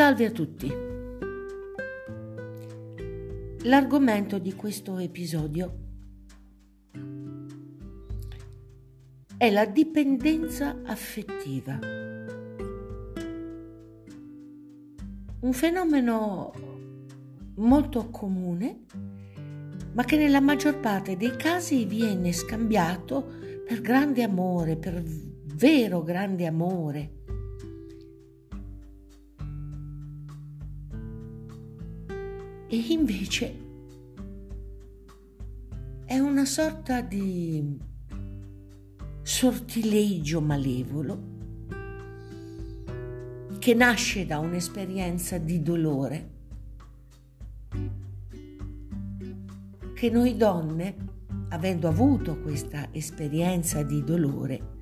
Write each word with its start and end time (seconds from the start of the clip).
Salve 0.00 0.24
a 0.24 0.30
tutti. 0.30 0.72
L'argomento 3.64 4.38
di 4.38 4.54
questo 4.54 4.96
episodio 4.96 5.76
è 9.36 9.50
la 9.50 9.66
dipendenza 9.66 10.80
affettiva. 10.86 11.78
Un 15.40 15.52
fenomeno 15.52 16.52
molto 17.56 18.08
comune, 18.08 18.86
ma 19.92 20.02
che 20.04 20.16
nella 20.16 20.40
maggior 20.40 20.80
parte 20.80 21.18
dei 21.18 21.36
casi 21.36 21.84
viene 21.84 22.32
scambiato 22.32 23.34
per 23.66 23.82
grande 23.82 24.22
amore, 24.22 24.78
per 24.78 25.02
vero 25.04 26.02
grande 26.02 26.46
amore 26.46 27.18
e 32.72 32.76
invece 32.90 33.68
è 36.04 36.18
una 36.20 36.44
sorta 36.44 37.00
di 37.00 37.76
sortilegio 39.22 40.40
malevolo 40.40 41.28
che 43.58 43.74
nasce 43.74 44.24
da 44.24 44.38
un'esperienza 44.38 45.38
di 45.38 45.60
dolore 45.62 46.30
che 49.94 50.08
noi 50.08 50.36
donne, 50.36 50.94
avendo 51.48 51.88
avuto 51.88 52.40
questa 52.40 52.88
esperienza 52.92 53.82
di 53.82 54.02
dolore, 54.04 54.78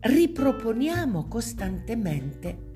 riproponiamo 0.00 1.28
costantemente 1.28 2.72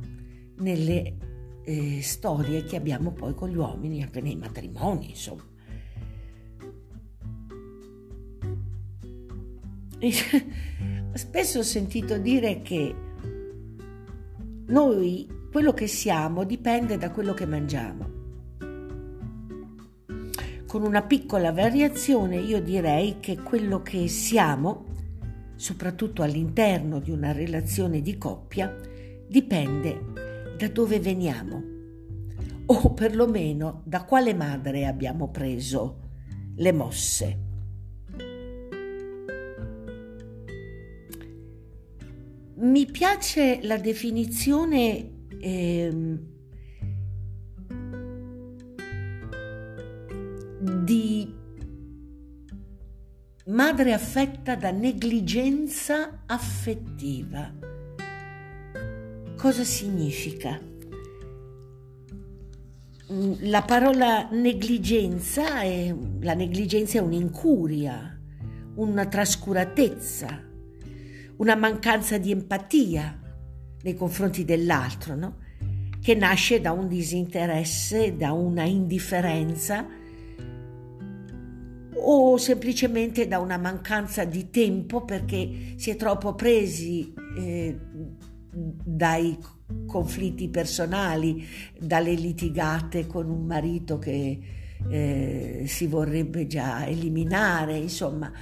nelle 0.58 1.29
eh, 1.64 2.00
storie 2.02 2.64
che 2.64 2.76
abbiamo 2.76 3.12
poi 3.12 3.34
con 3.34 3.48
gli 3.48 3.56
uomini, 3.56 4.02
anche 4.02 4.20
nei 4.20 4.36
matrimoni, 4.36 5.10
insomma. 5.10 5.48
Spesso 11.12 11.58
ho 11.58 11.62
sentito 11.62 12.18
dire 12.18 12.62
che 12.62 12.94
noi, 14.66 15.28
quello 15.50 15.72
che 15.72 15.86
siamo, 15.86 16.44
dipende 16.44 16.96
da 16.96 17.10
quello 17.10 17.34
che 17.34 17.46
mangiamo. 17.46 18.18
Con 20.66 20.82
una 20.82 21.02
piccola 21.02 21.50
variazione 21.52 22.36
io 22.36 22.62
direi 22.62 23.16
che 23.18 23.36
quello 23.38 23.82
che 23.82 24.06
siamo, 24.06 24.86
soprattutto 25.56 26.22
all'interno 26.22 27.00
di 27.00 27.10
una 27.10 27.32
relazione 27.32 28.00
di 28.00 28.16
coppia, 28.16 28.74
dipende 29.26 30.29
da 30.60 30.68
dove 30.68 31.00
veniamo 31.00 31.62
o 32.66 32.92
perlomeno 32.92 33.80
da 33.86 34.04
quale 34.04 34.34
madre 34.34 34.86
abbiamo 34.86 35.30
preso 35.30 36.00
le 36.56 36.72
mosse. 36.72 37.38
Mi 42.56 42.84
piace 42.84 43.60
la 43.62 43.78
definizione 43.78 45.28
eh, 45.40 46.18
di 50.84 51.34
madre 53.46 53.94
affetta 53.94 54.56
da 54.56 54.70
negligenza 54.70 56.24
affettiva. 56.26 57.69
Cosa 59.40 59.64
significa? 59.64 60.60
Mm, 63.10 63.32
la 63.48 63.62
parola 63.62 64.28
negligenza 64.30 65.62
è, 65.62 65.94
la 66.20 66.34
negligenza 66.34 66.98
è 66.98 67.00
un'incuria, 67.00 68.20
una 68.74 69.06
trascuratezza, 69.06 70.46
una 71.38 71.54
mancanza 71.54 72.18
di 72.18 72.32
empatia 72.32 73.18
nei 73.80 73.94
confronti 73.94 74.44
dell'altro, 74.44 75.14
no? 75.14 75.38
che 76.02 76.14
nasce 76.14 76.60
da 76.60 76.72
un 76.72 76.86
disinteresse, 76.86 78.16
da 78.18 78.32
una 78.32 78.64
indifferenza 78.64 79.86
o 81.94 82.36
semplicemente 82.36 83.26
da 83.26 83.38
una 83.38 83.56
mancanza 83.56 84.24
di 84.24 84.50
tempo 84.50 85.02
perché 85.06 85.74
si 85.76 85.88
è 85.88 85.96
troppo 85.96 86.34
presi 86.34 87.14
eh, 87.38 87.78
dai 88.52 89.38
conflitti 89.86 90.48
personali, 90.48 91.46
dalle 91.78 92.14
litigate 92.14 93.06
con 93.06 93.28
un 93.28 93.46
marito 93.46 93.98
che 93.98 94.40
eh, 94.88 95.64
si 95.66 95.86
vorrebbe 95.86 96.46
già 96.46 96.86
eliminare, 96.86 97.76
insomma, 97.76 98.32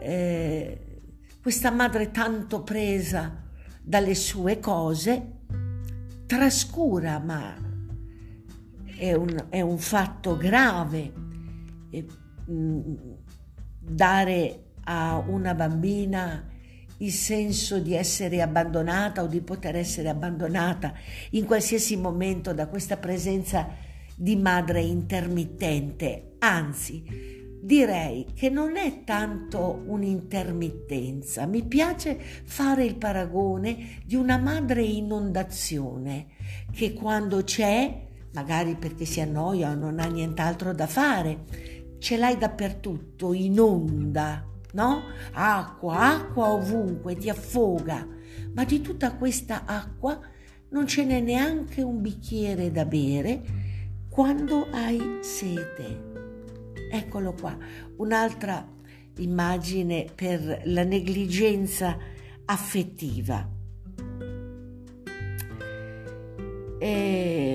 eh, 0.00 1.00
questa 1.40 1.70
madre 1.70 2.10
tanto 2.10 2.62
presa 2.62 3.44
dalle 3.82 4.14
sue 4.14 4.60
cose 4.60 5.36
trascura, 6.26 7.18
ma 7.18 7.54
è 8.96 9.12
un, 9.14 9.46
è 9.48 9.60
un 9.60 9.78
fatto 9.78 10.36
grave. 10.36 11.12
Eh, 11.90 12.06
dare 13.80 14.64
a 14.84 15.22
una 15.26 15.54
bambina 15.54 16.46
il 16.98 17.12
senso 17.12 17.78
di 17.78 17.94
essere 17.94 18.42
abbandonata 18.42 19.22
o 19.22 19.26
di 19.26 19.40
poter 19.40 19.76
essere 19.76 20.08
abbandonata 20.08 20.94
in 21.30 21.44
qualsiasi 21.44 21.96
momento 21.96 22.52
da 22.52 22.66
questa 22.66 22.96
presenza 22.96 23.68
di 24.16 24.36
madre 24.36 24.80
intermittente, 24.80 26.34
anzi 26.38 27.36
direi 27.60 28.26
che 28.34 28.48
non 28.50 28.76
è 28.76 29.04
tanto 29.04 29.82
un'intermittenza, 29.86 31.46
mi 31.46 31.64
piace 31.64 32.18
fare 32.44 32.84
il 32.84 32.96
paragone 32.96 34.00
di 34.04 34.14
una 34.14 34.38
madre 34.38 34.82
inondazione 34.82 36.28
che 36.72 36.94
quando 36.94 37.42
c'è, 37.42 38.06
magari 38.32 38.76
perché 38.76 39.04
si 39.04 39.20
annoia 39.20 39.70
o 39.70 39.74
non 39.74 39.98
ha 39.98 40.06
nient'altro 40.06 40.72
da 40.72 40.86
fare, 40.86 41.44
ce 41.98 42.16
l'hai 42.16 42.38
dappertutto, 42.38 43.32
inonda 43.32 44.46
no? 44.72 45.02
Acqua, 45.32 45.96
acqua 45.98 46.52
ovunque, 46.52 47.16
ti 47.16 47.28
affoga, 47.28 48.06
ma 48.54 48.64
di 48.64 48.80
tutta 48.80 49.14
questa 49.14 49.64
acqua 49.64 50.20
non 50.70 50.86
ce 50.86 51.04
n'è 51.04 51.20
neanche 51.20 51.82
un 51.82 52.00
bicchiere 52.00 52.70
da 52.70 52.84
bere 52.84 53.42
quando 54.08 54.66
hai 54.70 55.18
sete. 55.22 56.06
Eccolo 56.90 57.32
qua, 57.32 57.56
un'altra 57.96 58.66
immagine 59.16 60.06
per 60.14 60.62
la 60.64 60.84
negligenza 60.84 61.96
affettiva. 62.44 63.56
E 66.80 67.47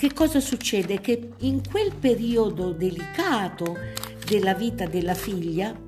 che 0.00 0.14
cosa 0.14 0.40
succede? 0.40 0.98
Che 0.98 1.32
in 1.40 1.60
quel 1.70 1.92
periodo 1.94 2.72
delicato 2.72 3.76
della 4.26 4.54
vita 4.54 4.86
della 4.86 5.12
figlia, 5.12 5.78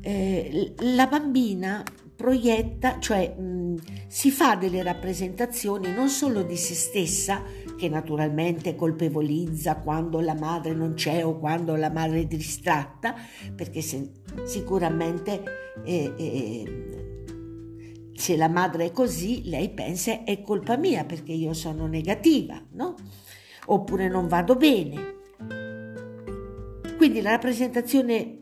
eh, 0.00 0.74
la 0.78 1.08
bambina 1.08 1.82
proietta, 2.14 3.00
cioè 3.00 3.34
mh, 3.34 4.06
si 4.06 4.30
fa 4.30 4.54
delle 4.54 4.84
rappresentazioni 4.84 5.92
non 5.92 6.08
solo 6.08 6.44
di 6.44 6.56
se 6.56 6.74
stessa, 6.74 7.42
che 7.76 7.88
naturalmente 7.88 8.76
colpevolizza 8.76 9.78
quando 9.78 10.20
la 10.20 10.34
madre 10.34 10.72
non 10.72 10.94
c'è 10.94 11.24
o 11.24 11.36
quando 11.36 11.74
la 11.74 11.90
madre 11.90 12.20
è 12.20 12.26
distratta, 12.26 13.12
perché 13.56 13.80
se, 13.80 14.08
sicuramente 14.44 15.42
eh, 15.82 16.12
eh, 16.16 16.97
se 18.18 18.36
la 18.36 18.48
madre 18.48 18.86
è 18.86 18.90
così, 18.90 19.48
lei 19.48 19.70
pensa 19.70 20.24
è 20.24 20.42
colpa 20.42 20.76
mia 20.76 21.04
perché 21.04 21.30
io 21.30 21.52
sono 21.52 21.86
negativa, 21.86 22.60
no? 22.72 22.96
Oppure 23.66 24.08
non 24.08 24.26
vado 24.26 24.56
bene. 24.56 25.14
Quindi 26.96 27.22
la 27.22 27.30
rappresentazione 27.30 28.38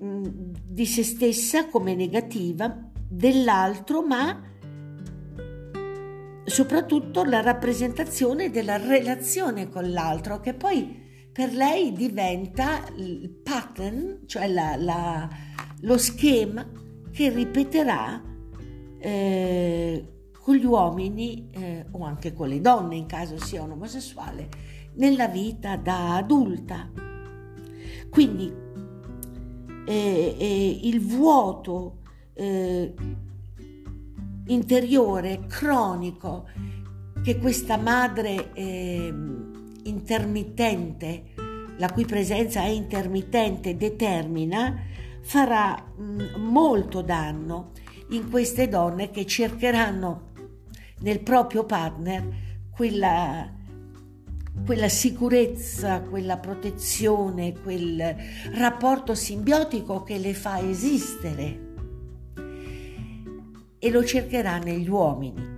di 0.64 0.86
se 0.86 1.04
stessa 1.04 1.66
come 1.68 1.94
negativa, 1.94 2.90
dell'altro, 3.06 4.00
ma 4.00 4.42
soprattutto 6.42 7.22
la 7.24 7.42
rappresentazione 7.42 8.50
della 8.50 8.78
relazione 8.78 9.68
con 9.68 9.90
l'altro, 9.92 10.40
che 10.40 10.54
poi 10.54 11.28
per 11.30 11.52
lei 11.52 11.92
diventa 11.92 12.82
il 12.96 13.28
pattern, 13.28 14.20
cioè 14.24 14.48
la, 14.48 14.74
la, 14.76 15.28
lo 15.82 15.98
schema 15.98 16.66
che 17.12 17.28
ripeterà 17.28 18.35
eh, 18.98 20.16
con 20.40 20.54
gli 20.54 20.64
uomini 20.64 21.48
eh, 21.50 21.86
o 21.90 22.04
anche 22.04 22.32
con 22.32 22.48
le 22.48 22.60
donne 22.60 22.96
in 22.96 23.06
caso 23.06 23.38
sia 23.38 23.62
un 23.62 23.72
omosessuale 23.72 24.48
nella 24.94 25.28
vita 25.28 25.76
da 25.76 26.16
adulta. 26.16 26.90
Quindi 28.10 28.52
eh, 29.86 30.36
eh 30.38 30.80
il 30.82 31.00
vuoto 31.00 31.98
eh, 32.34 32.94
interiore 34.46 35.46
cronico 35.46 36.46
che 37.22 37.38
questa 37.38 37.76
madre 37.76 38.52
eh, 38.52 39.12
intermittente, 39.82 41.34
la 41.78 41.90
cui 41.90 42.04
presenza 42.04 42.60
è 42.60 42.68
intermittente, 42.68 43.76
determina, 43.76 44.80
farà 45.22 45.74
mh, 45.96 46.02
mm, 46.02 46.50
molto 46.52 47.02
danno 47.02 47.72
in 48.10 48.30
queste 48.30 48.68
donne 48.68 49.10
che 49.10 49.26
cercheranno 49.26 50.32
nel 51.00 51.20
proprio 51.20 51.64
partner 51.64 52.26
quella, 52.70 53.52
quella 54.64 54.88
sicurezza, 54.88 56.02
quella 56.02 56.38
protezione, 56.38 57.54
quel 57.60 58.16
rapporto 58.52 59.14
simbiotico 59.14 60.02
che 60.02 60.18
le 60.18 60.34
fa 60.34 60.60
esistere 60.60 61.64
e 63.78 63.90
lo 63.90 64.04
cercherà 64.04 64.58
negli 64.58 64.88
uomini. 64.88 65.54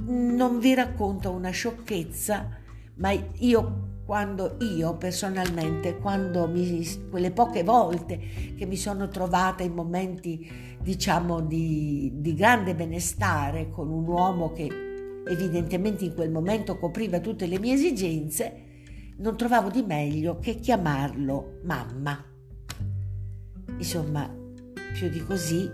Non 0.00 0.58
vi 0.58 0.74
racconto 0.74 1.30
una 1.30 1.50
sciocchezza, 1.50 2.48
ma 2.94 3.10
io 3.10 3.87
quando 4.08 4.56
io 4.60 4.96
personalmente, 4.96 5.98
quando 5.98 6.48
mi, 6.48 6.82
quelle 7.10 7.30
poche 7.30 7.62
volte 7.62 8.18
che 8.56 8.64
mi 8.64 8.76
sono 8.78 9.08
trovata 9.08 9.62
in 9.62 9.74
momenti 9.74 10.50
diciamo 10.80 11.40
di, 11.40 12.12
di 12.14 12.32
grande 12.32 12.74
benestare 12.74 13.68
con 13.68 13.90
un 13.90 14.08
uomo 14.08 14.50
che 14.52 14.66
evidentemente 15.26 16.06
in 16.06 16.14
quel 16.14 16.30
momento 16.30 16.78
copriva 16.78 17.20
tutte 17.20 17.44
le 17.44 17.58
mie 17.58 17.74
esigenze, 17.74 18.62
non 19.18 19.36
trovavo 19.36 19.68
di 19.68 19.82
meglio 19.82 20.38
che 20.38 20.54
chiamarlo 20.54 21.58
mamma. 21.64 22.24
Insomma, 23.76 24.34
più 24.94 25.10
di 25.10 25.22
così 25.22 25.70